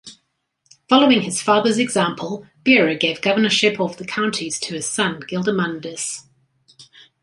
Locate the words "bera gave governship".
2.63-3.79